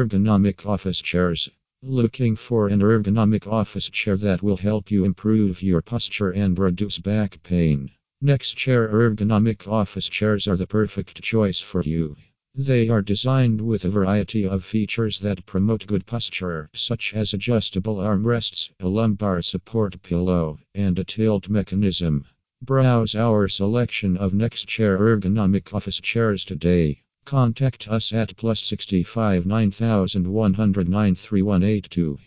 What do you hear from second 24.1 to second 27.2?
of NextChair ergonomic office chairs today.